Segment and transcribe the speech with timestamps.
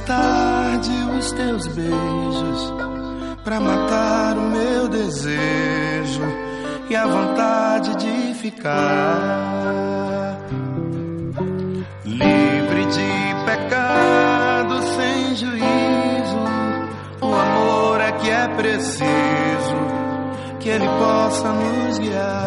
[0.00, 2.74] tarde os teus beijos
[3.44, 6.22] para matar o meu desejo
[6.90, 10.40] e a vontade de ficar
[12.04, 16.40] livre de pecado, sem juízo.
[17.20, 19.06] O amor é que é preciso
[20.58, 22.46] que ele possa nos guiar.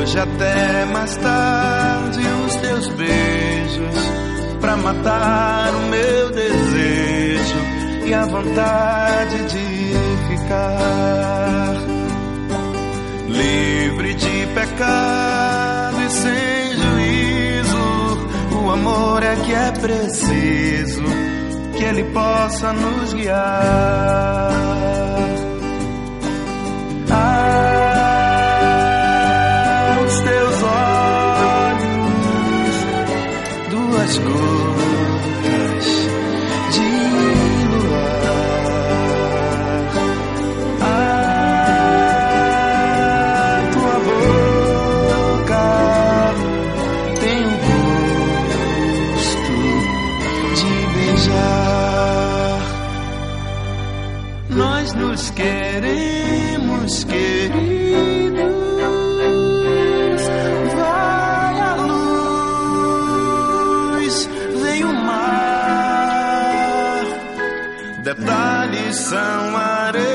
[0.00, 2.39] Hoje até mais tarde
[2.88, 3.94] beijos
[4.60, 7.58] para matar o meu desejo
[8.06, 11.74] e a vontade de ficar
[13.28, 18.64] livre de pecado e sem juízo.
[18.64, 21.04] O amor é que é preciso
[21.76, 24.49] que ele possa nos guiar.
[34.10, 35.86] Duas gotas
[36.72, 36.90] de
[37.70, 38.22] luar.
[40.80, 40.98] Ah,
[43.72, 45.66] tua boca
[47.20, 47.54] tem um
[49.14, 49.54] gosto
[50.56, 52.60] de beijar.
[54.50, 57.19] Nós nos queremos, queridos.
[68.92, 70.10] São areias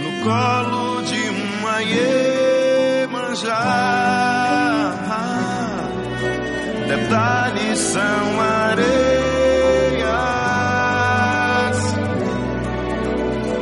[0.00, 3.62] no colo de uma iemanjá.
[6.88, 8.92] Detalhes são areias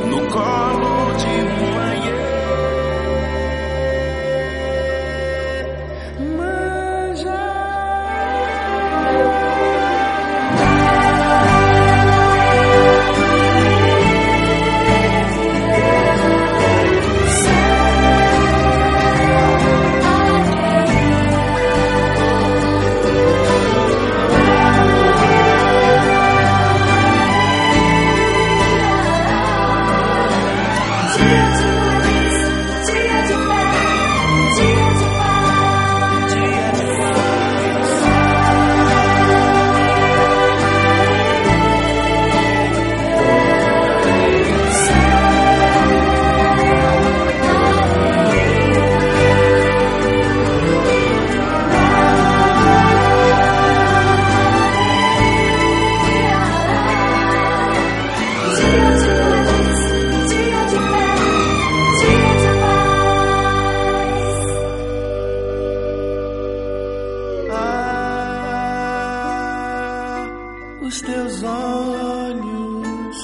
[0.09, 0.60] no colo
[71.41, 73.17] seus olhos